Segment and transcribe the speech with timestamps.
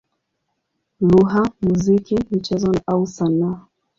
[1.07, 3.59] lugha, muziki, michezo au sanaa.